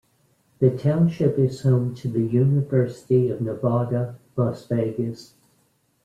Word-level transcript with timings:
The 0.57 0.75
township 0.75 1.37
is 1.37 1.61
home 1.61 1.93
to 1.97 2.07
the 2.07 2.23
University 2.23 3.29
of 3.29 3.39
Nevada, 3.39 4.17
Las 4.35 4.65
Vegas. 4.65 5.35